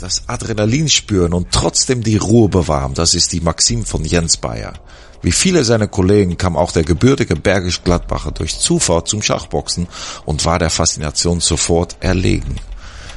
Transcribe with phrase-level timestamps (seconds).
[0.00, 4.74] Das Adrenalin spüren und trotzdem die Ruhe bewahren, das ist die Maxim von Jens Bayer.
[5.22, 9.88] Wie viele seiner Kollegen kam auch der gebürtige Bergisch Gladbacher durch Zufall zum Schachboxen
[10.24, 12.54] und war der Faszination sofort erlegen.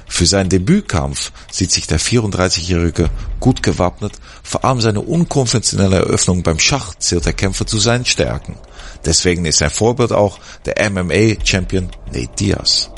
[0.08, 6.58] Für seinen Debütkampf sieht sich der 34-Jährige gut gewappnet, vor allem seine unkonventionelle Eröffnung beim
[6.58, 8.56] Schach zählt der Kämpfer zu seinen Stärken.
[9.06, 12.90] Deswegen ist sein Vorbild auch der MMA-Champion Nate Diaz.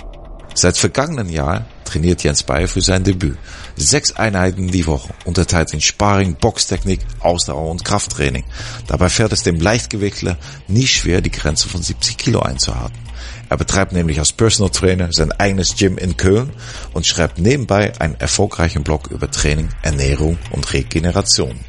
[0.56, 3.38] Seit vergangenen Jahr trainiert Jens Bayer für sein Debüt.
[3.76, 8.44] Sechs Einheiten die Woche, unterteilt in Sparring, Boxtechnik, Ausdauer und Krafttraining.
[8.88, 10.38] Dabei fährt es dem Leichtgewichtler
[10.68, 12.98] nie schwer, die Grenze von 70 Kilo einzuhalten.
[13.50, 16.52] Er betreibt nämlich als Personal Trainer sein eigenes Gym in Köln
[16.94, 21.60] und schreibt nebenbei einen erfolgreichen Blog über Training, Ernährung und Regeneration.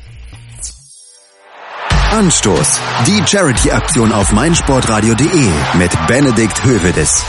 [2.11, 2.81] Anstoß.
[3.07, 7.25] Die Charity-Aktion auf meinsportradio.de mit Benedikt Hövedes.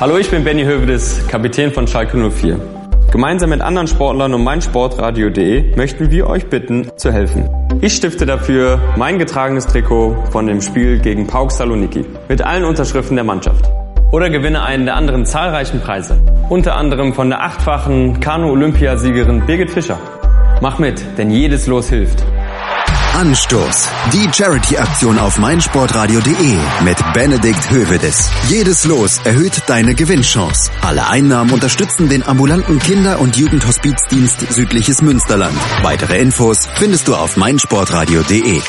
[0.00, 2.58] Hallo, ich bin Benny Hövedes, Kapitän von Schalke 04.
[3.12, 7.48] Gemeinsam mit anderen Sportlern und meinsportradio.de möchten wir euch bitten, zu helfen.
[7.80, 13.14] Ich stifte dafür mein getragenes Trikot von dem Spiel gegen Pauk Saloniki mit allen Unterschriften
[13.14, 13.70] der Mannschaft.
[14.10, 16.18] Oder gewinne einen der anderen zahlreichen Preise.
[16.48, 19.98] Unter anderem von der achtfachen Kanu-Olympiasiegerin Birgit Fischer.
[20.60, 22.24] Mach mit, denn jedes Los hilft.
[23.14, 23.88] Anstoß.
[24.12, 28.28] Die Charity-Aktion auf meinsportradio.de mit Benedikt Hövedes.
[28.48, 30.70] Jedes Los erhöht deine Gewinnchance.
[30.80, 35.56] Alle Einnahmen unterstützen den ambulanten Kinder- und Jugendhospizdienst Südliches Münsterland.
[35.82, 38.60] Weitere Infos findest du auf meinsportradio.de.